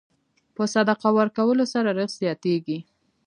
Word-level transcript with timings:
په 0.55 0.63
صدقه 0.73 1.09
ورکولو 1.19 1.63
سره 1.73 1.89
رزق 1.99 2.15
زیاتېږي. 2.21 2.79